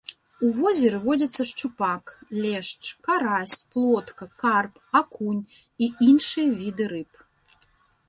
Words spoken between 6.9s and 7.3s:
рыб.